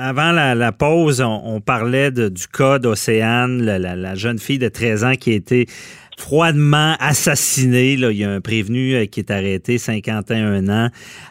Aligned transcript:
avant 0.00 0.32
la, 0.32 0.72
pause, 0.72 1.20
on, 1.20 1.60
parlait 1.60 2.10
du 2.10 2.48
cas 2.52 2.78
d'Océane, 2.78 3.62
la, 3.62 3.78
la, 3.78 4.14
jeune 4.14 4.38
fille 4.38 4.58
de 4.58 4.68
13 4.68 5.04
ans 5.04 5.14
qui 5.14 5.32
a 5.32 5.34
été 5.34 5.66
froidement 6.18 6.96
assassiné. 6.98 7.96
Là. 7.96 8.10
Il 8.10 8.18
y 8.18 8.24
a 8.24 8.30
un 8.30 8.40
prévenu 8.40 8.94
euh, 8.94 9.06
qui 9.06 9.20
est 9.20 9.30
arrêté, 9.30 9.78
51 9.78 10.68
ans. 10.68 10.88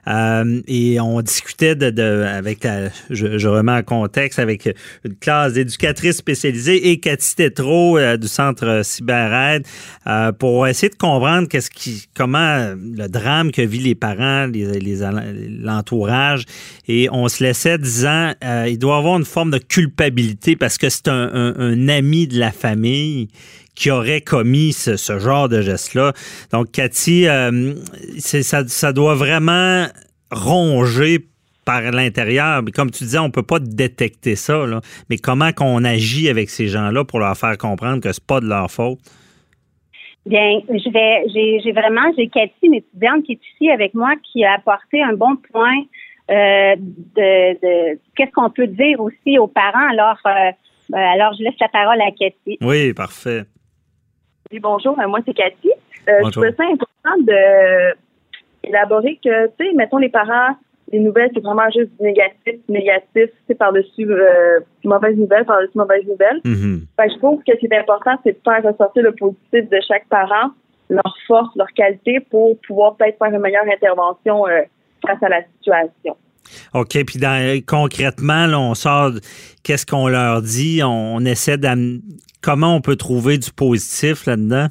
Euh, 0.07 0.61
et 0.65 0.99
on 1.01 1.21
discutait 1.21 1.75
de, 1.75 2.23
avec, 2.23 2.65
je, 3.09 3.47
remets 3.47 3.73
en 3.73 3.83
contexte, 3.83 4.39
avec 4.39 4.65
une 5.03 5.15
classe 5.15 5.53
d'éducatrices 5.53 6.17
spécialisées 6.17 6.89
et 6.89 6.99
Cathy 6.99 7.35
Tétrault 7.35 7.97
euh, 7.97 8.15
du 8.15 8.27
Centre 8.27 8.81
CyberAide 8.83 9.65
pour 10.39 10.67
essayer 10.67 10.89
de 10.89 10.95
comprendre 10.95 11.49
qu'est-ce 11.49 11.69
qui, 11.69 12.05
comment 12.15 12.73
le 12.75 13.07
drame 13.07 13.51
que 13.51 13.61
vivent 13.61 13.83
les 13.83 13.95
parents, 13.95 14.47
l'entourage. 15.61 16.45
et 16.87 17.09
on 17.11 17.27
se 17.27 17.43
laissait 17.43 17.77
disant, 17.77 18.31
il 18.67 18.79
doit 18.79 18.97
avoir 18.97 19.17
une 19.17 19.25
forme 19.25 19.51
de 19.51 19.57
culpabilité 19.57 20.55
parce 20.55 20.77
que 20.77 20.87
c'est 20.87 21.09
un 21.09 21.89
ami 21.89 22.27
de 22.27 22.39
la 22.39 22.51
famille 22.51 23.27
qui 23.77 23.91
aurait 23.91 24.21
commis 24.21 24.73
ce, 24.73 25.19
genre 25.19 25.47
de 25.47 25.61
geste-là. 25.61 26.13
Donc, 26.51 26.71
Cathy, 26.71 27.27
euh, 27.27 27.75
ça, 28.17 28.67
ça 28.67 28.91
doit 28.91 29.13
vraiment 29.13 29.85
ronger 30.31 31.19
par 31.63 31.81
l'intérieur. 31.91 32.63
Mais 32.63 32.71
comme 32.71 32.89
tu 32.89 33.03
disais, 33.03 33.19
on 33.19 33.29
peut 33.29 33.43
pas 33.43 33.59
détecter 33.59 34.35
ça. 34.35 34.65
Là. 34.65 34.81
Mais 35.09 35.17
comment 35.17 35.51
qu'on 35.51 35.83
agit 35.83 36.27
avec 36.27 36.49
ces 36.49 36.67
gens-là 36.67 37.05
pour 37.05 37.19
leur 37.19 37.37
faire 37.37 37.57
comprendre 37.57 38.01
que 38.01 38.11
c'est 38.11 38.25
pas 38.25 38.39
de 38.39 38.47
leur 38.47 38.71
faute? 38.71 38.99
Bien, 40.25 40.59
je 40.67 40.91
vais, 40.91 41.61
j'ai, 41.63 41.71
vraiment, 41.71 42.11
j'ai 42.17 42.27
Cathy, 42.27 42.53
une 42.63 42.75
étudiante 42.75 43.23
qui 43.23 43.33
est 43.33 43.39
ici 43.53 43.69
avec 43.69 43.93
moi, 43.93 44.13
qui 44.31 44.43
a 44.43 44.55
apporté 44.55 45.01
un 45.01 45.13
bon 45.13 45.37
point 45.53 45.83
euh, 46.31 46.75
de, 47.15 47.97
qu'est-ce 48.15 48.31
qu'on 48.31 48.49
peut 48.49 48.67
dire 48.67 48.99
aussi 48.99 49.37
aux 49.37 49.47
parents. 49.47 49.87
Alors, 49.89 50.17
euh, 50.25 50.51
alors 50.93 51.33
je 51.37 51.43
laisse 51.43 51.59
la 51.61 51.69
parole 51.69 52.01
à 52.01 52.11
Cathy. 52.11 52.57
Oui, 52.59 52.91
parfait. 52.93 53.43
Oui, 54.51 54.59
bonjour, 54.59 54.97
moi 55.07 55.19
c'est 55.25 55.33
Cathy. 55.33 55.71
Euh, 56.09 56.19
je 56.25 56.29
trouve 56.29 56.55
ça 56.55 56.63
important 56.63 57.21
de 57.21 57.93
élaborer 58.63 59.19
que, 59.23 59.47
tu 59.47 59.65
sais, 59.65 59.73
mettons 59.73 59.97
les 59.97 60.09
parents, 60.09 60.55
les 60.91 60.99
nouvelles, 60.99 61.29
c'est 61.33 61.43
vraiment 61.43 61.69
juste 61.69 61.91
négatif, 61.99 62.55
négatif, 62.69 63.29
c'est 63.47 63.55
par-dessus 63.55 64.09
euh, 64.09 64.59
mauvaise 64.83 65.17
nouvelle, 65.17 65.45
par-dessus 65.45 65.77
mauvaise 65.77 66.05
nouvelle. 66.05 66.39
Mm 66.43 66.79
je 66.99 67.17
trouve 67.17 67.41
que 67.43 67.53
ce 67.53 67.59
qui 67.59 67.67
est 67.67 67.77
important, 67.77 68.17
c'est 68.23 68.33
de 68.33 68.39
faire 68.43 68.63
ressortir 68.63 69.03
le 69.03 69.13
positif 69.13 69.69
de 69.69 69.79
chaque 69.87 70.07
parent, 70.07 70.51
leur 70.89 71.15
force, 71.27 71.55
leur 71.55 71.71
qualité 71.73 72.19
pour 72.31 72.57
pouvoir 72.61 72.95
peut-être 72.95 73.17
faire 73.17 73.33
une 73.33 73.39
meilleure 73.39 73.65
intervention 73.65 74.47
euh, 74.47 74.61
face 75.05 75.21
à 75.21 75.29
la 75.29 75.41
situation. 75.43 76.15
OK, 76.73 76.97
puis 77.05 77.19
concrètement, 77.65 78.45
on 78.53 78.73
sort, 78.75 79.11
qu'est-ce 79.63 79.85
qu'on 79.85 80.07
leur 80.07 80.41
dit? 80.41 80.81
On, 80.83 81.19
essaie 81.25 81.57
d'amener. 81.57 82.01
Comment 82.41 82.75
on 82.75 82.81
peut 82.81 82.95
trouver 82.95 83.37
du 83.37 83.51
positif 83.51 84.25
là-dedans? 84.25 84.67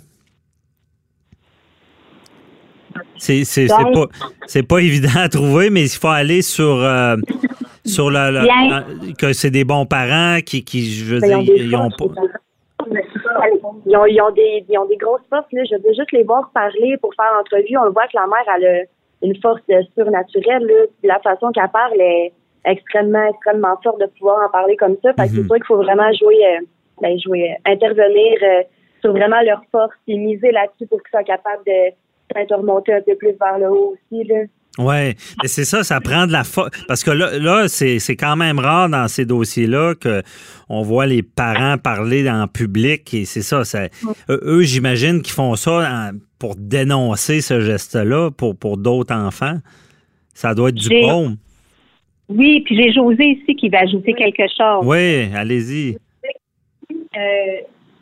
C'est 3.18 3.44
pas 3.66 4.06
c'est 4.46 4.62
pas 4.62 4.78
évident 4.82 5.16
à 5.16 5.28
trouver, 5.28 5.70
mais 5.70 5.84
il 5.84 5.88
faut 5.88 6.08
aller 6.08 6.42
sur 6.42 6.82
euh, 6.82 7.16
sur 7.84 8.10
le, 8.10 9.12
que 9.14 9.32
c'est 9.32 9.50
des 9.50 9.64
bons 9.64 9.86
parents 9.86 10.38
qui, 10.44 10.64
qui 10.64 10.90
je 10.90 11.14
veux 11.14 11.20
dire, 11.20 11.40
ils 11.40 11.76
ont 11.76 11.90
pas. 11.90 12.06
Ils 13.86 13.96
ont, 13.96 14.06
ils 14.06 14.20
ont, 14.20 14.30
des, 14.30 14.64
ils 14.68 14.78
ont 14.78 14.86
des 14.86 14.96
grosses 14.96 15.26
forces. 15.28 15.46
Là. 15.52 15.62
Je 15.64 15.76
veux 15.76 15.94
juste 15.94 16.12
les 16.12 16.22
voir 16.22 16.50
parler 16.52 16.96
pour 17.00 17.12
faire 17.14 17.32
entrevue. 17.40 17.76
On 17.76 17.90
voit 17.90 18.06
que 18.06 18.14
la 18.14 18.26
mère, 18.26 18.54
elle 18.56 18.66
a 18.66 18.84
une 19.22 19.36
force 19.40 19.62
surnaturelle. 19.94 20.64
Là. 20.64 20.84
La 21.02 21.18
façon 21.20 21.50
qu'elle 21.52 21.68
parle 21.68 22.00
est 22.00 22.32
extrêmement, 22.64 23.26
extrêmement 23.28 23.76
forte 23.82 24.00
de 24.00 24.06
pouvoir 24.18 24.46
en 24.46 24.50
parler 24.50 24.76
comme 24.76 24.96
ça. 25.02 25.12
Fait 25.14 25.28
que 25.28 25.34
c'est 25.34 25.40
mhm. 25.40 25.46
sûr 25.46 25.56
qu'il 25.56 25.66
faut 25.66 25.76
vraiment 25.76 26.12
jouer, 26.12 26.44
euh, 26.46 26.64
ben, 27.00 27.18
jouer, 27.18 27.52
euh, 27.52 27.72
intervenir 27.72 28.38
euh, 28.42 28.62
sur 29.00 29.12
vraiment 29.12 29.40
leur 29.42 29.62
force 29.70 29.94
et 30.08 30.18
miser 30.18 30.50
là-dessus 30.50 30.86
pour 30.86 31.02
qu'ils 31.02 31.10
soient 31.10 31.24
capables 31.24 31.62
de 31.66 31.90
peut-être 32.28 32.56
remonter 32.56 32.92
un 32.92 33.02
peu 33.02 33.14
plus 33.14 33.34
vers 33.40 33.58
le 33.58 33.70
haut 33.70 33.94
aussi. 33.94 34.24
Là. 34.24 34.44
Oui, 34.78 35.14
mais 35.42 35.48
c'est 35.48 35.64
ça, 35.64 35.82
ça 35.84 36.00
prend 36.00 36.26
de 36.26 36.32
la 36.32 36.44
force. 36.44 36.70
Parce 36.86 37.02
que 37.02 37.10
là, 37.10 37.38
là 37.38 37.68
c'est, 37.68 38.16
quand 38.16 38.36
même 38.36 38.58
rare 38.58 38.88
dans 38.88 39.08
ces 39.08 39.24
dossiers-là 39.24 39.94
qu'on 39.94 40.82
voit 40.82 41.06
les 41.06 41.22
parents 41.22 41.78
parler 41.78 42.28
en 42.28 42.46
public 42.46 43.14
et 43.14 43.24
c'est 43.24 43.42
ça. 43.42 43.64
ça 43.64 43.88
eux, 44.28 44.62
j'imagine 44.62 45.22
qu'ils 45.22 45.32
font 45.32 45.56
ça 45.56 46.10
pour 46.38 46.56
dénoncer 46.56 47.40
ce 47.40 47.60
geste-là 47.60 48.30
pour, 48.30 48.56
pour 48.56 48.76
d'autres 48.76 49.14
enfants. 49.14 49.58
Ça 50.34 50.54
doit 50.54 50.68
être 50.68 50.74
du 50.74 50.88
bon. 50.88 51.36
Oui, 52.28 52.60
puis 52.60 52.76
j'ai 52.76 52.92
José 52.92 53.24
ici 53.24 53.54
qui 53.54 53.68
va 53.68 53.80
ajouter 53.80 54.12
quelque 54.12 54.42
chose. 54.56 54.84
Oui, 54.84 55.30
allez-y. 55.34 55.96
Euh, 56.90 57.60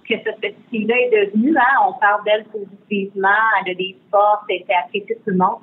que 0.08 0.14
ce 0.14 0.40
petit 0.40 0.56
fille-là 0.70 0.94
est 0.96 1.26
devenu, 1.26 1.56
hein, 1.56 1.88
on 1.88 1.92
parle 2.00 2.24
d'elle 2.24 2.44
positivement, 2.44 3.28
elle 3.64 3.72
a 3.72 3.74
des 3.74 3.96
forces, 4.10 4.44
elle 4.48 4.56
était 4.56 4.74
appréciée 4.74 5.16
tout 5.24 5.30
le 5.30 5.36
monde 5.36 5.58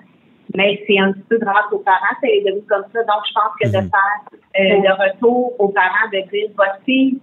mais 0.55 0.83
c'est 0.87 0.99
un 0.99 1.13
petit 1.13 1.23
peu 1.29 1.37
grâce 1.37 1.71
aux 1.71 1.79
parents, 1.79 2.15
ça 2.21 2.27
est 2.27 2.43
devenu 2.45 2.63
comme 2.63 2.83
ça. 2.93 2.99
Donc, 3.03 3.23
je 3.27 3.33
pense 3.33 3.53
que 3.61 3.67
de 3.67 3.83
mhm. 3.83 3.89
faire 3.89 4.39
euh, 4.59 4.81
le 4.81 4.93
retour 4.93 5.59
aux 5.59 5.69
parents, 5.69 6.09
de 6.11 6.29
dire, 6.29 6.49
votre 6.57 6.83
fille, 6.85 7.19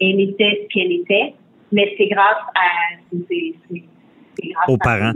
elle 0.00 0.20
était 0.20 0.62
ce 0.62 0.74
qu'elle 0.74 0.92
était, 0.92 1.34
mais 1.70 1.94
c'est 1.96 2.06
grâce 2.06 2.42
à... 2.54 2.96
C'est, 3.28 3.54
grâce 4.50 4.68
aux 4.68 4.78
parents. 4.78 5.12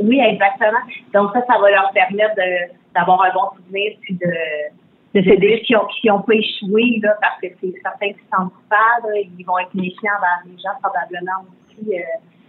Oui, 0.00 0.20
exactement. 0.20 0.80
Donc, 1.14 1.32
ça, 1.34 1.44
ça 1.46 1.58
va 1.60 1.70
leur 1.70 1.90
permettre 1.92 2.34
de, 2.36 2.72
d'avoir 2.94 3.22
un 3.22 3.32
bon 3.32 3.56
souvenir, 3.56 3.92
puis 4.00 4.14
de, 4.14 5.20
de 5.20 5.22
se 5.22 5.36
dire 5.36 5.60
qu'ils 5.62 6.10
n'ont 6.10 6.22
pas 6.22 6.34
échoué, 6.34 7.00
là, 7.02 7.16
parce 7.20 7.40
que 7.40 7.48
c'est 7.60 7.74
certains 7.82 8.12
qui 8.12 8.24
sont 8.32 8.48
coupables, 8.48 9.14
ils 9.38 9.44
vont 9.44 9.58
être 9.58 9.74
méfiants 9.74 10.12
envers 10.16 10.42
les 10.46 10.58
gens, 10.58 10.78
probablement 10.82 11.44
aussi. 11.44 11.96
Euh, 11.96 12.02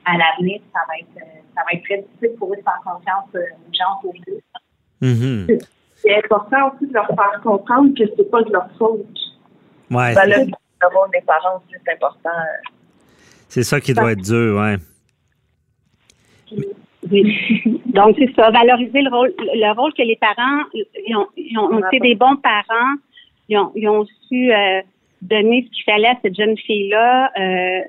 à 0.06 0.18
l'avenir, 0.18 0.62
ça 0.74 0.80
va 0.88 0.98
être 0.98 1.18
euh, 1.18 1.42
ça 1.56 1.62
va 1.66 1.74
être 1.74 1.84
très 1.84 1.98
difficile 1.98 2.38
pour 2.38 2.54
eux 2.54 2.58
de 2.58 2.62
faire 2.62 2.82
confiance 2.84 3.26
aux 3.34 3.74
gens 3.74 4.00
autour 4.00 4.14
d'eux. 4.26 4.42
Mm-hmm. 5.02 5.66
C'est 5.96 6.16
important 6.18 6.72
aussi 6.74 6.88
de 6.88 6.94
leur 6.94 7.08
faire 7.08 7.42
comprendre 7.44 7.94
que 7.98 8.04
c'est 8.16 8.32
pas 8.32 8.42
de 8.42 8.52
leur 8.52 8.70
faute. 8.78 9.06
Ouais. 9.90 10.16
Ben 10.16 10.26
là, 10.26 10.38
d'avoir 10.82 11.10
des 11.10 11.22
parents 11.22 11.62
c'est 11.70 11.94
important. 11.94 12.30
C'est 13.50 13.64
ça 13.64 13.82
qui 13.82 13.94
doit 13.94 14.14
être 14.14 14.22
dur, 14.22 14.60
ouais. 14.60 14.78
Donc, 17.86 18.16
c'est 18.18 18.34
ça, 18.36 18.50
valoriser 18.52 19.02
le 19.02 19.10
rôle, 19.10 19.34
le 19.38 19.76
rôle 19.76 19.94
que 19.94 20.04
les 20.04 20.16
parents, 20.16 20.64
ils 20.74 21.16
ont, 21.16 21.28
ils 21.36 21.58
ont 21.58 21.80
été 21.88 22.00
des 22.00 22.16
bons 22.16 22.38
parents, 22.38 22.96
ils 23.50 23.58
ont, 23.58 23.72
ils 23.76 23.90
ont 23.90 24.06
su 24.28 24.54
euh, 24.54 24.82
donner 25.22 25.66
ce 25.66 25.76
qu'il 25.76 25.84
fallait 25.84 26.08
à 26.08 26.18
cette 26.22 26.36
jeune 26.36 26.58
fille-là. 26.58 27.32
Euh, 27.38 27.82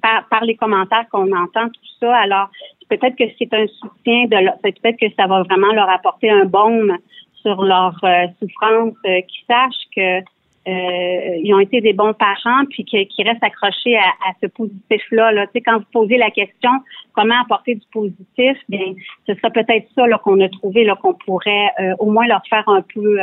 par, 0.00 0.28
par 0.28 0.44
les 0.44 0.56
commentaires 0.56 1.06
qu'on 1.10 1.30
entend, 1.32 1.68
tout 1.68 1.90
ça. 2.00 2.16
Alors, 2.16 2.48
peut-être 2.88 3.16
que 3.16 3.24
c'est 3.38 3.52
un 3.54 3.66
soutien 3.66 4.24
de 4.26 4.62
peut-être 4.62 4.98
que 4.98 5.06
ça 5.16 5.26
va 5.26 5.42
vraiment 5.42 5.72
leur 5.72 5.88
apporter 5.88 6.30
un 6.30 6.44
baume 6.44 6.96
sur 7.42 7.62
leur 7.62 7.98
euh, 8.04 8.26
souffrance, 8.40 8.94
euh, 9.06 9.20
qu'ils 9.22 9.46
sachent 9.48 9.88
que 9.94 10.20
euh, 10.68 11.40
ils 11.42 11.52
ont 11.52 11.58
été 11.58 11.80
des 11.80 11.92
bons 11.92 12.14
parents, 12.14 12.64
puis 12.70 12.84
qu'ils 12.84 13.26
restent 13.26 13.42
accrochés 13.42 13.96
à, 13.96 14.06
à 14.28 14.32
ce 14.40 14.46
positif-là. 14.46 15.32
Là. 15.32 15.46
Tu 15.46 15.54
sais, 15.54 15.60
quand 15.60 15.78
vous 15.78 15.86
posez 15.92 16.16
la 16.18 16.30
question 16.30 16.70
comment 17.14 17.40
apporter 17.42 17.74
du 17.74 17.86
positif, 17.92 18.56
bien, 18.68 18.94
ce 19.26 19.34
serait 19.34 19.50
peut-être 19.50 19.88
ça 19.96 20.04
qu'on 20.18 20.40
a 20.40 20.48
trouvé 20.48 20.88
qu'on 21.02 21.14
pourrait 21.14 21.70
au 21.98 22.12
moins 22.12 22.28
leur 22.28 22.42
faire 22.48 22.68
un 22.68 22.82
peu 22.82 23.18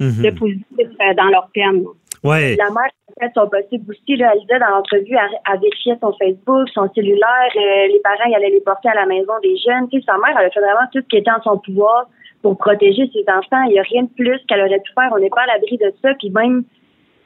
mm-hmm. 0.00 0.22
de 0.22 0.30
positif 0.30 0.88
dans 1.14 1.26
leur 1.26 1.48
peine. 1.52 1.84
Ouais. 2.24 2.56
La 2.56 2.70
mère 2.70 2.90
a 3.16 3.26
fait 3.26 3.32
son 3.34 3.48
possible 3.48 3.90
aussi. 3.90 4.16
Là, 4.16 4.32
elle 4.34 4.40
disait 4.40 4.58
dans 4.58 4.68
l'entrevue, 4.68 5.14
elle, 5.14 5.38
elle 5.52 5.60
vérifiait 5.60 5.98
son 6.00 6.12
Facebook, 6.12 6.68
son 6.74 6.88
cellulaire. 6.94 7.52
Euh, 7.56 7.86
les 7.88 8.00
parents, 8.02 8.28
ils 8.28 8.34
allaient 8.34 8.50
les 8.50 8.60
porter 8.60 8.88
à 8.88 8.94
la 8.94 9.06
maison 9.06 9.32
des 9.42 9.56
jeunes. 9.56 9.88
Tu 9.88 10.00
sais, 10.00 10.06
sa 10.06 10.18
mère, 10.18 10.36
elle 10.38 10.46
a 10.46 10.50
fait 10.50 10.60
vraiment 10.60 10.86
tout 10.92 11.00
ce 11.00 11.06
qui 11.06 11.16
était 11.16 11.30
en 11.30 11.42
son 11.42 11.58
pouvoir 11.58 12.08
pour 12.42 12.56
protéger 12.58 13.08
ses 13.12 13.24
enfants. 13.28 13.62
Il 13.66 13.72
n'y 13.72 13.78
a 13.78 13.82
rien 13.82 14.02
de 14.02 14.10
plus 14.10 14.40
qu'elle 14.48 14.60
aurait 14.60 14.80
pu 14.80 14.92
faire. 14.92 15.10
On 15.12 15.18
n'est 15.18 15.30
pas 15.30 15.42
à 15.42 15.46
l'abri 15.46 15.78
de 15.78 15.92
ça. 16.02 16.14
Puis 16.18 16.30
même, 16.30 16.64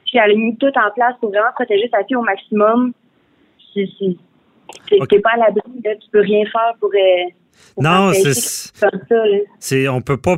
puis 0.05 0.19
elle 0.23 0.31
a 0.31 0.35
mis 0.35 0.57
tout 0.57 0.73
en 0.75 0.91
place 0.93 1.15
pour 1.19 1.29
vraiment 1.29 1.51
protéger 1.55 1.89
sa 1.91 2.03
fille 2.03 2.15
au 2.15 2.21
maximum. 2.21 2.93
C'est 3.73 5.01
okay. 5.01 5.19
pas 5.19 5.31
à 5.33 5.37
l'abri. 5.37 5.61
Tu 5.83 6.09
peux 6.11 6.21
rien 6.21 6.45
faire 6.45 6.73
pour... 6.79 6.89
Euh, 6.93 7.29
non, 7.79 8.11
c'est 9.59 9.87
on 9.87 10.01
peut 10.01 10.17
pas 10.17 10.37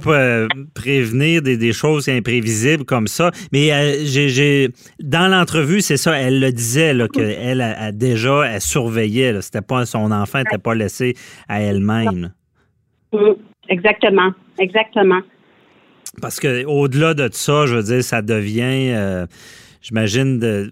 prévenir 0.74 1.42
des, 1.42 1.74
choses 1.74 2.08
imprévisibles 2.08 2.86
comme 2.86 3.08
ça. 3.08 3.32
Mais 3.52 3.74
euh, 3.74 4.06
j'ai 4.06 4.70
dans 5.00 5.28
l'entrevue, 5.30 5.82
c'est 5.82 5.98
ça, 5.98 6.18
elle 6.18 6.40
le 6.40 6.52
disait 6.52 6.96
qu'elle 7.14 7.62
a, 7.62 7.92
déjà 7.92 8.44
elle 8.46 8.62
surveillait. 8.62 9.42
C'était 9.42 9.62
pas 9.62 9.86
son 9.86 10.12
enfant 10.12 10.40
n'était 10.40 10.58
pas 10.58 10.76
laissé 10.76 11.16
à 11.48 11.62
elle-même. 11.62 12.32
Mm, 13.12 13.34
exactement, 13.70 14.32
exactement. 14.58 15.22
Parce 16.22 16.40
que 16.40 16.66
au-delà 16.66 17.14
de 17.14 17.30
ça, 17.32 17.66
je 17.66 17.76
veux 17.76 17.84
dire, 17.84 18.04
ça 18.04 18.22
devient, 18.22 18.94
euh, 18.94 19.26
j'imagine, 19.82 20.40
de 20.40 20.72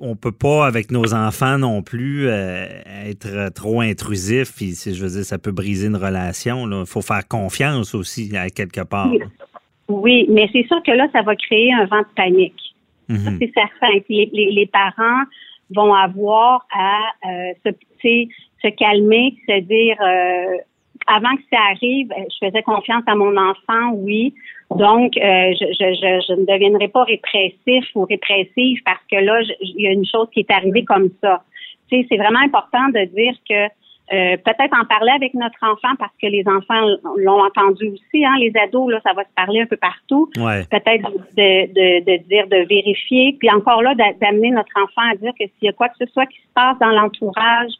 on, 0.00 0.10
ne 0.10 0.14
peut 0.14 0.32
pas, 0.32 0.66
avec 0.66 0.90
nos 0.90 1.14
enfants 1.14 1.58
non 1.58 1.82
plus, 1.82 2.28
euh, 2.28 2.66
être 3.06 3.52
trop 3.54 3.80
intrusif. 3.80 4.54
Puis, 4.56 4.74
je 4.74 5.02
veux 5.02 5.10
dire, 5.10 5.24
ça 5.24 5.38
peut 5.38 5.52
briser 5.52 5.88
une 5.88 5.96
relation. 5.96 6.68
Il 6.68 6.86
faut 6.86 7.02
faire 7.02 7.26
confiance 7.26 7.94
aussi, 7.94 8.36
à 8.36 8.50
quelque 8.50 8.82
part. 8.82 9.10
Oui, 9.88 10.26
mais 10.30 10.48
c'est 10.52 10.66
sûr 10.66 10.82
que 10.82 10.92
là, 10.92 11.08
ça 11.12 11.22
va 11.22 11.36
créer 11.36 11.72
un 11.72 11.86
vent 11.86 12.00
de 12.00 12.14
panique. 12.16 12.74
Mhm. 13.08 13.38
C'est 13.40 13.52
certain. 13.52 13.98
Les, 14.08 14.30
les, 14.32 14.66
parents 14.66 15.24
vont 15.74 15.92
avoir 15.92 16.66
à 16.72 16.98
euh, 17.26 17.52
se, 17.66 17.70
se 18.62 18.68
calmer, 18.76 19.34
se 19.46 19.60
dire 19.60 19.96
euh, 20.00 20.58
avant 21.06 21.34
que 21.36 21.42
ça 21.52 21.58
arrive, 21.70 22.10
euh, 22.12 22.24
je 22.30 22.46
faisais 22.46 22.62
confiance 22.62 23.02
à 23.06 23.14
mon 23.14 23.36
enfant, 23.36 23.92
oui. 23.94 24.34
Donc, 24.70 25.16
euh, 25.16 25.52
je, 25.60 25.66
je, 25.72 26.24
je, 26.28 26.40
ne 26.40 26.46
deviendrai 26.46 26.88
pas 26.88 27.04
répressif 27.04 27.84
ou 27.94 28.04
répressive 28.04 28.78
parce 28.84 29.02
que 29.10 29.16
là, 29.16 29.40
il 29.60 29.82
y 29.82 29.86
a 29.86 29.92
une 29.92 30.06
chose 30.06 30.28
qui 30.32 30.40
est 30.40 30.50
arrivée 30.50 30.84
comme 30.84 31.10
ça. 31.22 31.42
Tu 31.90 32.00
sais, 32.00 32.06
c'est 32.10 32.16
vraiment 32.16 32.40
important 32.40 32.88
de 32.88 33.04
dire 33.04 33.34
que 33.48 33.68
euh, 34.12 34.36
peut-être 34.36 34.78
en 34.78 34.84
parler 34.84 35.12
avec 35.12 35.32
notre 35.32 35.58
enfant 35.62 35.94
parce 35.98 36.12
que 36.20 36.26
les 36.26 36.44
enfants 36.46 36.86
l'ont 37.16 37.44
entendu 37.44 37.88
aussi. 37.88 38.24
Hein, 38.24 38.34
les 38.40 38.52
ados, 38.56 38.90
là, 38.90 39.00
ça 39.04 39.14
va 39.14 39.22
se 39.24 39.34
parler 39.34 39.62
un 39.62 39.66
peu 39.66 39.76
partout. 39.76 40.28
Peut-être 40.34 41.10
de, 41.36 41.66
de, 41.72 42.04
de, 42.04 42.22
dire, 42.28 42.46
de 42.48 42.66
vérifier. 42.68 43.36
Puis 43.38 43.50
encore 43.50 43.80
là, 43.80 43.94
d'amener 43.94 44.50
notre 44.50 44.72
enfant 44.76 45.08
à 45.10 45.16
dire 45.16 45.32
que 45.38 45.44
s'il 45.44 45.66
y 45.66 45.68
a 45.68 45.72
quoi 45.72 45.88
que 45.88 45.96
ce 45.98 46.06
soit 46.12 46.26
qui 46.26 46.38
se 46.38 46.52
passe 46.54 46.78
dans 46.78 46.90
l'entourage, 46.90 47.72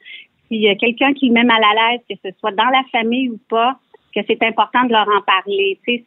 s'il 0.53 0.61
y 0.61 0.69
a 0.69 0.75
quelqu'un 0.75 1.15
qui 1.15 1.29
le 1.29 1.33
met 1.33 1.45
mal 1.45 1.63
à 1.65 1.93
l'aise, 1.93 2.01
que 2.09 2.15
ce 2.23 2.37
soit 2.39 2.53
dans 2.53 2.69
la 2.69 2.83
famille 2.93 3.31
ou 3.31 3.39
pas, 3.49 3.79
que 4.15 4.21
c'est 4.27 4.43
important 4.43 4.85
de 4.85 4.93
leur 4.93 5.07
en 5.09 5.23
parler. 5.23 5.79
C'est 5.85 6.03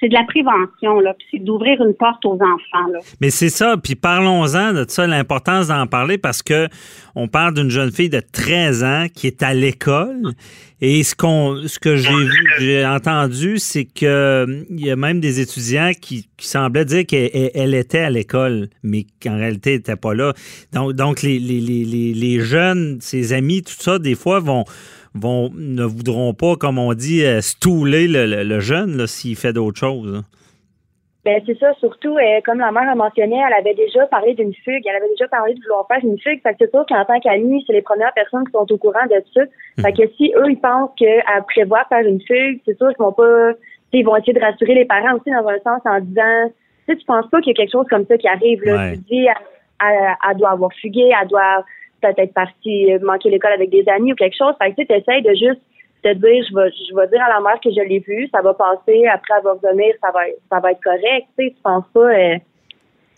c'est 0.00 0.08
de 0.08 0.14
la 0.14 0.24
prévention, 0.24 1.00
là, 1.00 1.14
puis 1.14 1.26
c'est 1.30 1.38
d'ouvrir 1.38 1.80
une 1.82 1.94
porte 1.94 2.24
aux 2.26 2.34
enfants. 2.34 2.92
Mais 3.20 3.30
c'est 3.30 3.48
ça, 3.48 3.76
puis 3.82 3.94
parlons-en 3.94 4.74
de 4.74 4.84
ça, 4.86 5.06
l'importance 5.06 5.68
d'en 5.68 5.86
parler, 5.86 6.18
parce 6.18 6.42
que 6.42 6.68
on 7.14 7.28
parle 7.28 7.54
d'une 7.54 7.70
jeune 7.70 7.90
fille 7.90 8.10
de 8.10 8.20
13 8.20 8.84
ans 8.84 9.06
qui 9.14 9.26
est 9.26 9.42
à 9.42 9.54
l'école, 9.54 10.34
et 10.82 11.02
ce 11.02 11.14
qu'on, 11.14 11.62
ce 11.66 11.78
que 11.78 11.96
j'ai 11.96 12.12
j'ai 12.58 12.84
entendu, 12.84 13.56
c'est 13.58 13.86
que 13.86 14.46
il 14.68 14.84
y 14.84 14.90
a 14.90 14.96
même 14.96 15.20
des 15.20 15.40
étudiants 15.40 15.92
qui, 15.98 16.28
qui 16.36 16.46
semblaient 16.46 16.84
dire 16.84 17.06
qu'elle 17.06 17.74
était 17.74 18.00
à 18.00 18.10
l'école, 18.10 18.68
mais 18.82 19.06
qu'en 19.22 19.38
réalité, 19.38 19.70
elle 19.70 19.76
n'était 19.78 19.96
pas 19.96 20.12
là. 20.12 20.34
Donc, 20.74 20.92
donc 20.92 21.22
les, 21.22 21.38
les, 21.38 21.60
les, 21.60 22.12
les 22.12 22.40
jeunes, 22.40 22.98
ses 23.00 23.32
amis, 23.32 23.62
tout 23.62 23.72
ça, 23.78 23.98
des 23.98 24.14
fois 24.14 24.40
vont 24.40 24.64
vont 25.20 25.50
ne 25.54 25.84
voudront 25.84 26.34
pas, 26.34 26.56
comme 26.56 26.78
on 26.78 26.92
dit, 26.94 27.24
euh, 27.24 27.40
stouler 27.40 28.08
le, 28.08 28.42
le, 28.42 28.60
jeune 28.60 29.06
s'il 29.06 29.36
fait 29.36 29.52
d'autres 29.52 29.78
choses. 29.78 30.14
Hein. 30.16 30.22
Ben, 31.24 31.42
c'est 31.44 31.58
ça, 31.58 31.74
surtout, 31.80 32.16
euh, 32.16 32.40
comme 32.44 32.58
la 32.58 32.70
mère 32.70 32.88
a 32.88 32.94
mentionné, 32.94 33.36
elle 33.36 33.52
avait 33.52 33.74
déjà 33.74 34.06
parlé 34.06 34.34
d'une 34.34 34.54
fugue, 34.54 34.82
elle 34.86 34.94
avait 34.94 35.08
déjà 35.08 35.26
parlé 35.26 35.54
de 35.54 35.60
vouloir 35.60 35.84
faire 35.88 35.98
une 36.04 36.18
fugue. 36.20 36.40
Fait 36.40 36.50
que 36.50 36.56
c'est 36.60 36.70
sûr 36.70 36.86
qu'en 36.88 37.04
tant 37.04 37.18
qu'amie, 37.18 37.64
c'est 37.66 37.72
les 37.72 37.82
premières 37.82 38.12
personnes 38.14 38.44
qui 38.44 38.52
sont 38.52 38.66
au 38.70 38.76
courant 38.76 39.06
de 39.10 39.20
ça. 39.34 39.40
Hum. 39.40 39.84
Fait 39.84 39.92
que 39.92 40.08
si 40.16 40.32
eux, 40.36 40.48
ils 40.48 40.60
pensent 40.60 40.90
qu'elle 40.96 41.24
prévoit 41.48 41.84
faire 41.88 42.06
une 42.06 42.20
fugue, 42.20 42.60
c'est 42.64 42.76
sûr 42.78 42.88
qu'ils 42.88 43.04
vont 43.04 43.12
pas, 43.12 43.52
ils 43.92 44.04
vont 44.04 44.14
essayer 44.16 44.34
de 44.34 44.40
rassurer 44.40 44.74
les 44.74 44.84
parents 44.84 45.16
aussi 45.16 45.30
dans 45.30 45.48
un 45.48 45.58
sens 45.64 45.80
en 45.84 46.00
disant, 46.00 46.48
tu 46.86 46.92
sais, 46.92 46.96
tu 46.96 47.04
penses 47.06 47.28
pas 47.28 47.40
qu'il 47.40 47.48
y 47.48 47.56
a 47.56 47.56
quelque 47.56 47.72
chose 47.72 47.86
comme 47.90 48.06
ça 48.06 48.16
qui 48.16 48.28
arrive, 48.28 48.62
là. 48.64 48.92
Tu 48.92 48.98
dis, 48.98 49.26
elle, 49.26 50.36
doit 50.36 50.50
avoir 50.50 50.72
fugué, 50.74 51.10
elle 51.20 51.28
doit 51.28 51.64
peut-être 52.00 52.34
partie 52.34 52.92
euh, 52.92 52.98
manquer 53.02 53.30
l'école 53.30 53.52
avec 53.52 53.70
des 53.70 53.84
amis 53.88 54.12
ou 54.12 54.16
quelque 54.16 54.36
chose. 54.36 54.54
Fait 54.60 54.72
que 54.72 54.82
tu 54.82 54.92
essaies 54.92 55.22
de 55.22 55.30
juste 55.30 55.60
te 56.02 56.12
dire, 56.12 56.44
je 56.48 56.54
vais, 56.54 56.70
je 56.70 56.94
vais 56.94 57.08
dire 57.08 57.22
à 57.22 57.34
la 57.34 57.40
mère 57.40 57.58
que 57.60 57.70
je 57.70 57.80
l'ai 57.80 58.00
vu, 58.00 58.28
ça 58.32 58.42
va 58.42 58.54
passer, 58.54 59.06
après 59.06 59.34
elle 59.38 59.44
va 59.44 59.52
revenir, 59.52 59.94
ça 60.00 60.10
va, 60.12 60.20
ça 60.50 60.60
va 60.60 60.72
être 60.72 60.82
correct, 60.82 61.26
tu 61.38 61.50
tu 61.50 61.62
penses 61.62 61.86
pas, 61.92 62.00
euh, 62.00 62.36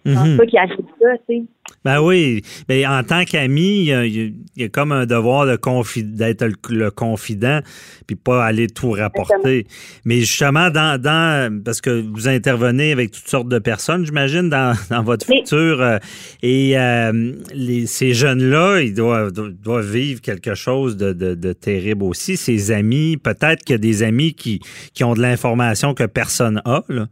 pense 0.05 0.29
mhm. 0.29 0.37
pas 0.37 0.47
qu'il 0.47 0.59
arrive 0.59 0.77
ça, 1.01 1.09
tu 1.29 1.37
sais. 1.37 1.43
Ben 1.85 2.01
oui, 2.01 2.43
mais 2.69 2.87
en 2.87 3.03
tant 3.03 3.25
qu'ami, 3.25 3.87
il, 3.87 4.35
y, 4.57 4.65
a 4.65 4.69
comme 4.69 4.91
un 4.93 5.07
devoir 5.07 5.47
d'être 5.47 6.49
le, 6.71 6.91
confident, 6.91 7.61
puis 8.07 8.17
pas 8.17 8.45
aller 8.45 8.67
tout 8.69 8.91
rapporter. 8.91 9.67
Mais 10.05 10.21
justement, 10.21 10.71
dans, 10.71 11.01
dans, 11.01 11.63
parce 11.63 11.81
que 11.81 11.91
vous 11.91 12.27
intervenez 12.27 12.93
avec 12.93 13.13
toutes 13.13 13.29
sortes 13.29 13.49
de 13.49 13.59
personnes, 13.59 14.05
j'imagine, 14.05 14.49
dans, 14.49 14.77
dans, 14.91 15.03
votre 15.03 15.27
futur, 15.27 15.81
euh, 15.81 15.99
et 16.43 16.79
euh, 16.79 17.33
les, 17.55 17.87
ces 17.87 18.13
jeunes-là, 18.13 18.81
ils 18.81 18.95
doivent, 18.95 19.33
doivent 19.33 19.93
vivre 19.93 20.21
quelque 20.21 20.55
chose 20.55 20.97
de, 20.97 21.13
de, 21.13 21.35
de 21.35 21.53
terrible 21.53 22.05
aussi. 22.05 22.37
Ces 22.37 22.71
amis, 22.73 23.17
peut-être 23.19 23.63
qu'il 23.63 23.75
y 23.75 23.77
a 23.77 23.79
des 23.79 24.03
amis 24.03 24.35
qui, 24.35 24.61
qui 24.95 25.05
ont 25.05 25.15
de 25.15 25.21
l'information 25.21 25.95
que 25.95 26.05
personne 26.05 26.61
n'a, 26.65 26.85
là. 26.89 27.07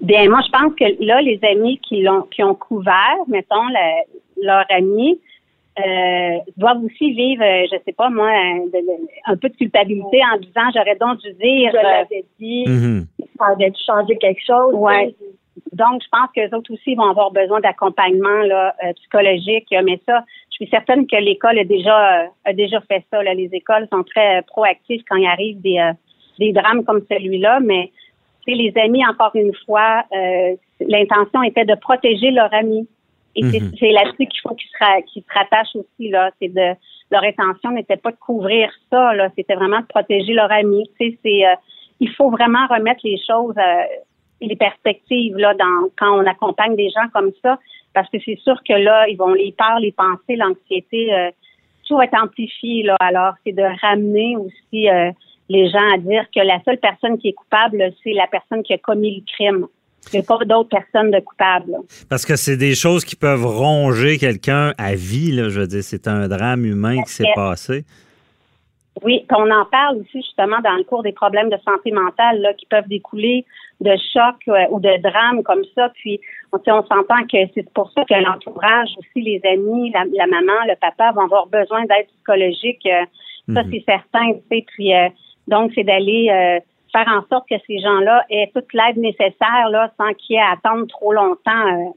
Bien, 0.00 0.28
moi, 0.28 0.40
je 0.46 0.50
pense 0.50 0.74
que 0.74 1.04
là, 1.04 1.20
les 1.22 1.38
amis 1.42 1.78
qui 1.78 2.02
l'ont 2.02 2.22
qui 2.22 2.42
ont 2.42 2.54
couvert, 2.54 3.18
mettons, 3.26 3.68
leur 4.42 4.64
ami, 4.70 5.18
euh, 5.78 6.38
doivent 6.56 6.82
aussi 6.84 7.12
vivre, 7.12 7.42
euh, 7.42 7.66
je 7.70 7.76
sais 7.84 7.92
pas 7.92 8.08
moi, 8.08 8.30
un, 8.30 9.36
peu 9.36 9.48
de 9.50 9.56
culpabilité 9.56 10.20
en 10.32 10.38
disant 10.38 10.70
j'aurais 10.74 10.96
donc 10.96 11.18
dû 11.18 11.32
dire. 11.34 11.70
Je 11.70 11.82
l'avais 11.82 12.24
dit. 12.40 12.64
Mm 12.66 13.06
dû 13.58 13.80
changer 13.86 14.16
quelque 14.16 14.40
chose. 14.46 14.72
Ouais. 14.74 15.14
Donc, 15.72 16.02
je 16.02 16.08
pense 16.10 16.30
que 16.34 16.40
les 16.40 16.54
autres 16.54 16.72
aussi 16.72 16.94
vont 16.94 17.10
avoir 17.10 17.30
besoin 17.30 17.60
d'accompagnement 17.60 18.40
là, 18.44 18.74
euh, 18.82 18.94
psychologique. 18.94 19.66
Mais 19.84 20.00
ça, 20.06 20.24
je 20.50 20.54
suis 20.56 20.68
certaine 20.68 21.06
que 21.06 21.16
l'école 21.16 21.58
a 21.58 21.64
déjà 21.64 22.30
a 22.46 22.52
déjà 22.54 22.80
fait 22.80 23.04
ça. 23.10 23.22
Là. 23.22 23.34
Les 23.34 23.50
écoles 23.52 23.86
sont 23.92 24.04
très 24.04 24.40
proactives 24.46 25.02
quand 25.06 25.16
il 25.16 25.26
arrive 25.26 25.60
des, 25.60 25.78
des 26.38 26.52
drames 26.52 26.82
comme 26.82 27.02
celui-là, 27.10 27.60
mais 27.60 27.90
les 28.54 28.72
amis, 28.76 29.04
encore 29.06 29.34
une 29.34 29.52
fois, 29.64 30.04
euh, 30.12 30.54
l'intention 30.80 31.42
était 31.42 31.64
de 31.64 31.74
protéger 31.74 32.30
leur 32.30 32.52
ami. 32.52 32.88
Et 33.34 33.42
c'est 33.42 33.60
mhm. 33.60 33.92
là-dessus 33.92 34.26
qu'il 34.26 34.40
faut 34.42 34.54
qu'ils 34.54 34.70
se, 34.70 35.20
se 35.20 35.34
rattachent 35.34 35.76
aussi, 35.76 36.08
là. 36.08 36.30
C'est 36.40 36.48
de, 36.48 36.74
leur 37.10 37.22
intention 37.22 37.70
n'était 37.70 37.96
pas 37.96 38.10
de 38.10 38.16
couvrir 38.16 38.70
ça, 38.90 39.14
là. 39.14 39.28
C'était 39.36 39.54
vraiment 39.54 39.80
de 39.80 39.86
protéger 39.86 40.32
leur 40.32 40.50
ami. 40.50 40.88
Tu 40.98 41.18
c'est, 41.22 41.46
euh, 41.46 41.54
il 42.00 42.10
faut 42.10 42.30
vraiment 42.30 42.66
remettre 42.68 43.00
les 43.04 43.18
choses, 43.18 43.54
euh, 43.58 43.82
les 44.40 44.56
perspectives, 44.56 45.36
là, 45.36 45.54
dans, 45.54 45.88
quand 45.98 46.18
on 46.18 46.26
accompagne 46.26 46.76
des 46.76 46.90
gens 46.90 47.08
comme 47.12 47.32
ça. 47.42 47.58
Parce 47.92 48.08
que 48.10 48.18
c'est 48.24 48.38
sûr 48.38 48.56
que 48.66 48.74
là, 48.74 49.08
ils 49.08 49.16
vont, 49.16 49.32
les 49.32 49.52
peurs, 49.52 49.80
les 49.80 49.92
pensées, 49.92 50.36
l'anxiété, 50.36 51.10
tout 51.88 51.98
est 52.02 52.14
amplifié, 52.14 52.82
là. 52.82 52.96
Alors, 53.00 53.32
c'est 53.44 53.52
de 53.52 53.64
ramener 53.80 54.36
aussi, 54.36 54.88
les 55.48 55.68
gens 55.70 55.94
à 55.94 55.98
dire 55.98 56.24
que 56.34 56.40
la 56.40 56.60
seule 56.64 56.78
personne 56.78 57.18
qui 57.18 57.28
est 57.28 57.32
coupable, 57.32 57.92
c'est 58.02 58.12
la 58.12 58.26
personne 58.26 58.62
qui 58.62 58.72
a 58.72 58.78
commis 58.78 59.16
le 59.16 59.22
crime. 59.32 59.66
Il 60.12 60.20
n'y 60.20 60.24
a 60.24 60.26
pas 60.26 60.44
d'autres 60.44 60.68
personnes 60.68 61.10
de 61.10 61.18
coupables. 61.18 61.76
Parce 62.08 62.24
que 62.24 62.36
c'est 62.36 62.56
des 62.56 62.74
choses 62.74 63.04
qui 63.04 63.16
peuvent 63.16 63.44
ronger 63.44 64.18
quelqu'un 64.18 64.72
à 64.78 64.94
vie, 64.94 65.32
là, 65.32 65.48
je 65.48 65.60
veux 65.60 65.66
dire. 65.66 65.82
C'est 65.82 66.06
un 66.06 66.28
drame 66.28 66.64
humain 66.64 67.02
qui 67.02 67.12
s'est 67.12 67.32
passé. 67.34 67.84
Oui, 69.02 69.26
on 69.30 69.50
en 69.50 69.66
parle 69.66 69.98
aussi 69.98 70.22
justement 70.22 70.58
dans 70.60 70.74
le 70.74 70.84
cours 70.84 71.02
des 71.02 71.12
problèmes 71.12 71.50
de 71.50 71.58
santé 71.64 71.90
mentale 71.90 72.40
là, 72.40 72.54
qui 72.54 72.64
peuvent 72.64 72.88
découler 72.88 73.44
de 73.80 73.94
chocs 74.12 74.48
euh, 74.48 74.64
ou 74.70 74.80
de 74.80 75.02
drames 75.02 75.42
comme 75.42 75.64
ça. 75.74 75.90
Puis 75.96 76.18
on, 76.52 76.58
on 76.66 76.82
s'entend 76.86 77.22
que 77.30 77.36
c'est 77.54 77.70
pour 77.74 77.90
ça 77.92 78.04
que 78.04 78.14
l'entourage, 78.14 78.88
aussi 78.98 79.20
les 79.20 79.40
amis, 79.44 79.90
la, 79.92 80.26
maman, 80.26 80.64
le 80.66 80.76
papa 80.80 81.12
vont 81.12 81.24
avoir 81.24 81.46
besoin 81.48 81.84
d'aide 81.84 82.06
psychologique. 82.06 82.86
Euh, 82.86 83.04
ça, 83.52 83.62
mhm. 83.62 83.70
c'est 83.70 83.84
certain. 83.84 84.32
Tu 84.32 84.40
sais, 84.50 84.64
puis 84.66 84.94
euh, 84.94 85.08
donc, 85.48 85.72
c'est 85.74 85.84
d'aller 85.84 86.28
euh, 86.30 86.60
faire 86.92 87.08
en 87.08 87.26
sorte 87.28 87.48
que 87.48 87.56
ces 87.66 87.78
gens-là 87.78 88.24
aient 88.30 88.50
toute 88.54 88.72
l'aide 88.72 88.96
nécessaire 88.96 89.68
là, 89.70 89.90
sans 89.96 90.12
qu'il 90.14 90.36
y 90.36 90.38
ait 90.38 90.86
trop 90.88 91.12
longtemps. 91.12 91.66
Euh, 91.66 91.90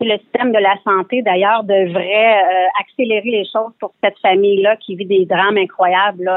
le 0.00 0.18
système 0.18 0.52
de 0.52 0.58
la 0.58 0.76
santé, 0.84 1.22
d'ailleurs, 1.22 1.64
devrait 1.64 2.42
euh, 2.42 2.66
accélérer 2.80 3.30
les 3.30 3.44
choses 3.44 3.72
pour 3.80 3.92
cette 4.02 4.18
famille-là 4.18 4.76
qui 4.76 4.94
vit 4.94 5.06
des 5.06 5.24
drames 5.24 5.56
incroyables 5.56 6.30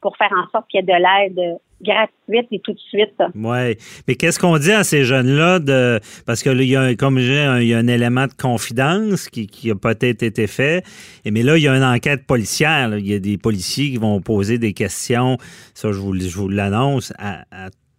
pour 0.00 0.16
faire 0.16 0.32
en 0.32 0.48
sorte 0.50 0.68
qu'il 0.68 0.80
y 0.80 0.82
ait 0.82 0.86
de 0.86 0.92
l'aide 0.92 1.58
gratuite 1.84 2.48
et 2.50 2.60
tout 2.60 2.72
de 2.72 2.78
suite. 2.78 3.14
Oui. 3.34 3.76
Mais 4.08 4.14
qu'est-ce 4.16 4.38
qu'on 4.38 4.58
dit 4.58 4.72
à 4.72 4.84
ces 4.84 5.04
jeunes-là 5.04 5.58
de 5.58 6.00
parce 6.26 6.42
que 6.42 6.50
là, 6.50 6.62
il 6.62 6.68
y 6.68 6.76
a 6.76 6.94
comme 6.94 7.18
il 7.18 7.66
y 7.66 7.74
a 7.74 7.78
un 7.78 7.86
élément 7.86 8.26
de 8.26 8.32
confidence 8.32 9.28
qui, 9.28 9.46
qui 9.46 9.70
a 9.70 9.74
peut-être 9.74 10.22
été 10.22 10.46
fait. 10.46 10.84
Et 11.24 11.30
mais 11.30 11.42
là, 11.42 11.56
il 11.56 11.62
y 11.62 11.68
a 11.68 11.76
une 11.76 11.84
enquête 11.84 12.26
policière. 12.26 12.96
Il 12.96 13.06
y 13.06 13.14
a 13.14 13.18
des 13.18 13.38
policiers 13.38 13.90
qui 13.90 13.98
vont 13.98 14.20
poser 14.20 14.58
des 14.58 14.72
questions. 14.72 15.38
Ça, 15.74 15.92
je 15.92 15.98
vous, 15.98 16.18
je 16.18 16.36
vous 16.36 16.48
l'annonce 16.48 17.12
à, 17.18 17.44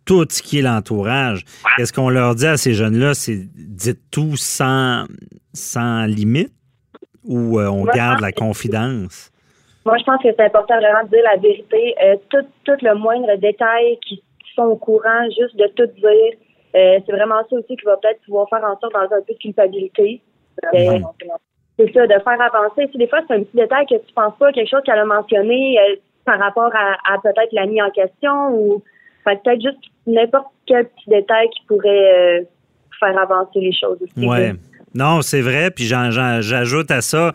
tout 0.05 0.25
ce 0.29 0.41
qui 0.41 0.59
est 0.59 0.61
l'entourage. 0.61 1.43
Qu'est-ce 1.77 1.91
qu'on 1.91 2.09
leur 2.09 2.35
dit 2.35 2.45
à 2.45 2.57
ces 2.57 2.73
jeunes-là? 2.73 3.15
C'est 3.15 3.47
dites 3.55 4.01
tout 4.11 4.37
sans, 4.37 5.05
sans 5.53 6.05
limite 6.05 6.53
ou 7.23 7.59
euh, 7.59 7.67
on 7.67 7.85
garde 7.85 8.21
la 8.21 8.31
confidence? 8.31 9.31
Moi, 9.85 9.97
je 9.99 10.03
pense 10.03 10.21
que 10.21 10.29
c'est 10.35 10.45
important 10.45 10.77
vraiment 10.77 11.03
de 11.03 11.09
dire 11.09 11.23
la 11.23 11.37
vérité. 11.37 11.95
Euh, 12.03 12.15
tout, 12.29 12.45
tout 12.63 12.77
le 12.81 12.95
moindre 12.95 13.35
détail 13.35 13.99
qui 14.05 14.21
sont 14.55 14.63
au 14.63 14.75
courant, 14.77 15.25
juste 15.25 15.55
de 15.55 15.67
tout 15.75 15.85
dire. 15.97 16.33
Euh, 16.75 16.99
c'est 17.05 17.11
vraiment 17.11 17.41
ça 17.49 17.55
aussi 17.55 17.77
qui 17.77 17.85
va 17.85 17.95
peut-être 17.97 18.21
pouvoir 18.25 18.49
faire 18.49 18.63
en 18.63 18.77
sorte 18.79 18.93
dans 18.93 19.15
un 19.15 19.21
peu 19.21 19.33
de 19.33 19.37
culpabilité. 19.37 20.21
Euh, 20.73 20.99
c'est 21.77 21.93
ça, 21.93 22.07
de 22.07 22.13
faire 22.13 22.41
avancer. 22.41 22.87
Si 22.91 22.97
des 22.97 23.07
fois, 23.07 23.19
c'est 23.27 23.35
un 23.35 23.43
petit 23.43 23.57
détail 23.57 23.85
que 23.85 23.95
tu 23.95 24.13
penses 24.13 24.35
pas, 24.39 24.51
quelque 24.51 24.69
chose 24.69 24.81
qu'elle 24.85 24.99
a 24.99 25.05
mentionné 25.05 25.77
par 26.25 26.39
rapport 26.39 26.71
à, 26.73 27.17
peut-être 27.21 27.51
l'ami 27.51 27.81
en 27.81 27.91
question 27.91 28.55
ou 28.55 28.81
peut-être 29.23 29.61
juste 29.61 29.79
n'importe 30.07 30.47
quel 30.65 30.87
petit 30.87 31.09
détail 31.09 31.49
qui 31.49 31.63
pourrait 31.67 32.47
faire 32.99 33.17
avancer 33.19 33.59
les 33.59 33.73
choses 33.73 34.01
aussi. 34.01 34.27
Ouais. 34.27 34.53
Non, 34.95 35.21
c'est 35.21 35.41
vrai. 35.41 35.71
Puis 35.71 35.85
j'ajoute 35.85 36.89
à 36.89 37.01
ça, 37.01 37.33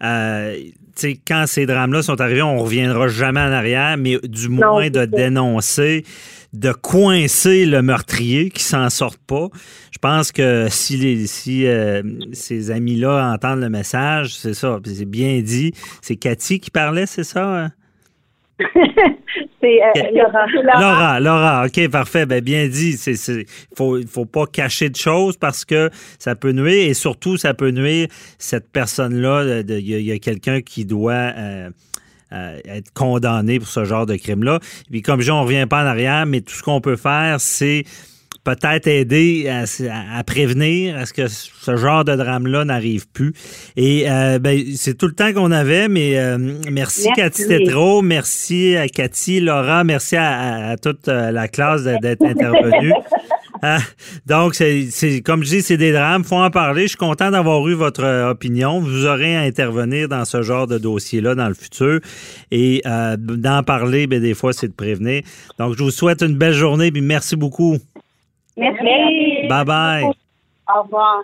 quand 0.00 1.44
ces 1.46 1.66
drames-là 1.66 2.02
sont 2.02 2.20
arrivés, 2.20 2.42
on 2.42 2.56
ne 2.56 2.60
reviendra 2.60 3.08
jamais 3.08 3.40
en 3.40 3.52
arrière, 3.52 3.96
mais 3.96 4.18
du 4.24 4.48
moins 4.48 4.90
de 4.90 5.04
dénoncer 5.04 6.04
de 6.52 6.72
coincer 6.72 7.64
le 7.64 7.82
meurtrier 7.82 8.50
qui 8.50 8.62
s'en 8.62 8.90
sorte 8.90 9.18
pas. 9.26 9.48
Je 9.90 9.98
pense 9.98 10.32
que 10.32 10.66
si, 10.68 10.96
les, 10.98 11.26
si 11.26 11.66
euh, 11.66 12.02
ces 12.32 12.70
amis-là 12.70 13.32
entendent 13.32 13.60
le 13.60 13.70
message, 13.70 14.36
c'est 14.36 14.54
ça, 14.54 14.78
c'est 14.84 15.06
bien 15.06 15.40
dit. 15.40 15.72
C'est 16.02 16.16
Cathy 16.16 16.60
qui 16.60 16.70
parlait, 16.70 17.06
c'est 17.06 17.24
ça? 17.24 17.70
C'est 19.60 19.80
euh, 19.82 20.10
Laura. 20.14 20.46
Laura. 20.80 21.20
Laura, 21.20 21.66
OK, 21.66 21.88
parfait. 21.88 22.26
Ben, 22.26 22.40
bien 22.42 22.68
dit. 22.68 22.98
Il 23.06 23.12
ne 23.12 23.42
faut, 23.76 23.98
faut 24.06 24.24
pas 24.24 24.46
cacher 24.46 24.90
de 24.90 24.96
choses 24.96 25.36
parce 25.36 25.64
que 25.64 25.90
ça 26.18 26.34
peut 26.34 26.52
nuire 26.52 26.90
et 26.90 26.94
surtout, 26.94 27.36
ça 27.36 27.54
peut 27.54 27.70
nuire 27.70 28.08
cette 28.38 28.70
personne-là. 28.70 29.62
Il 29.68 29.80
y 29.80 30.12
a, 30.12 30.18
quelqu'un 30.18 30.60
qui 30.60 30.84
doit. 30.84 31.12
Euh, 31.12 31.70
euh, 32.32 32.58
être 32.64 32.90
condamné 32.94 33.58
pour 33.58 33.68
ce 33.68 33.84
genre 33.84 34.06
de 34.06 34.16
crime-là. 34.16 34.58
Puis 34.90 35.02
comme 35.02 35.20
je 35.20 35.26
dis, 35.26 35.30
on 35.30 35.40
ne 35.40 35.44
revient 35.44 35.66
pas 35.68 35.82
en 35.82 35.86
arrière, 35.86 36.24
mais 36.24 36.40
tout 36.40 36.54
ce 36.54 36.62
qu'on 36.62 36.80
peut 36.80 36.96
faire, 36.96 37.38
c'est 37.42 37.84
peut-être 38.44 38.88
aider 38.88 39.48
à, 39.48 40.24
prévenir 40.24 40.96
à 40.96 41.06
ce 41.06 41.12
que 41.12 41.28
ce 41.28 41.76
genre 41.76 42.04
de 42.04 42.14
drame-là 42.14 42.64
n'arrive 42.64 43.06
plus. 43.08 43.32
Et 43.76 44.10
euh, 44.10 44.38
ben, 44.38 44.60
c'est 44.76 44.96
tout 44.98 45.06
le 45.06 45.12
temps 45.12 45.32
qu'on 45.32 45.52
avait, 45.52 45.88
mais 45.88 46.18
euh, 46.18 46.38
merci, 46.70 47.08
Cathy 47.14 47.46
Tétrault, 47.46 48.02
merci 48.02 48.76
à 48.76 48.88
Cathy, 48.88 49.40
Laura, 49.40 49.84
merci 49.84 50.16
à, 50.16 50.76
toute 50.76 51.08
euh, 51.08 51.30
la 51.30 51.48
classe 51.48 51.84
d'être 51.84 52.24
intervenue. 52.24 52.92
Ah, 53.64 53.78
donc, 54.26 54.56
c'est 54.56 55.22
comme 55.24 55.44
je 55.44 55.50
dis, 55.50 55.62
c'est 55.62 55.76
des 55.76 55.92
drames, 55.92 56.24
faut 56.24 56.34
en 56.34 56.50
parler. 56.50 56.82
Je 56.82 56.88
suis 56.88 56.96
content 56.96 57.30
d'avoir 57.30 57.68
eu 57.68 57.74
votre 57.74 58.28
opinion. 58.28 58.80
Vous 58.80 59.06
aurez 59.06 59.36
à 59.36 59.42
intervenir 59.42 60.08
dans 60.08 60.24
ce 60.24 60.42
genre 60.42 60.66
de 60.66 60.78
dossier-là 60.78 61.36
dans 61.36 61.46
le 61.46 61.54
futur. 61.54 62.00
Et 62.50 62.82
d'en 62.84 63.62
parler, 63.62 64.08
ben, 64.08 64.20
des 64.20 64.34
fois, 64.34 64.52
c'est 64.52 64.66
de 64.66 64.72
prévenir. 64.72 65.22
Donc, 65.60 65.76
je 65.78 65.84
vous 65.84 65.92
souhaite 65.92 66.22
une 66.22 66.36
belle 66.36 66.54
journée, 66.54 66.90
puis 66.90 67.02
merci 67.02 67.36
beaucoup. 67.36 67.78
Merci. 68.56 69.48
Bye 69.48 69.64
bye. 69.64 70.10
Au 70.74 70.82
revoir. 70.82 71.22